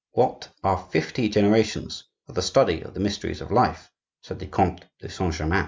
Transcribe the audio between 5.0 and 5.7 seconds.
Saint Germain.